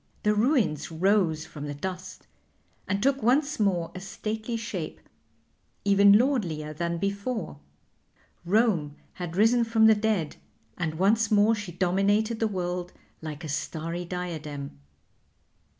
The 0.23 0.33
ruins 0.33 0.91
rose 0.91 1.45
from 1.45 1.67
the 1.67 1.75
dust 1.75 2.25
and 2.87 3.03
took 3.03 3.21
once 3.21 3.59
more 3.59 3.91
a 3.93 3.99
stately 3.99 4.57
shape, 4.57 4.99
even 5.85 6.13
lordlier 6.17 6.73
than 6.73 6.97
before. 6.97 7.59
Rome 8.43 8.95
had 9.21 9.35
risen 9.35 9.63
from 9.63 9.85
the 9.85 9.93
dead, 9.93 10.37
and 10.75 10.95
once 10.95 11.29
more 11.29 11.53
she 11.53 11.71
dominated 11.71 12.39
the 12.39 12.47
world 12.47 12.93
like 13.21 13.43
a 13.43 13.47
starry 13.47 14.03
diadem. 14.03 14.79